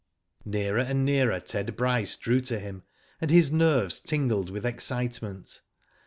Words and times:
Nearer 0.45 0.79
and 0.79 1.05
nearer 1.05 1.39
Ted 1.39 1.75
Bryce 1.75 2.15
drew 2.15 2.41
to 2.41 2.57
him, 2.57 2.81
and 3.19 3.29
his 3.29 3.51
nerves 3.51 3.99
tingled 3.99 4.49
with 4.49 4.65
excitement. 4.65 5.61